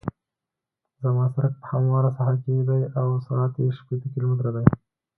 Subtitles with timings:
[1.01, 4.65] زما سرک په همواره ساحه کې دی او سرعت یې شپیته کیلومتره دی